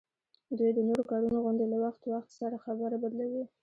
دوی 0.57 0.71
د 0.73 0.79
نورو 0.87 1.03
کارونو 1.11 1.37
غوندي 1.43 1.65
له 1.73 1.77
وخت 1.85 2.01
وخت 2.11 2.29
سره 2.39 2.55
خبره 2.65 2.95
بدلوي 3.03 3.45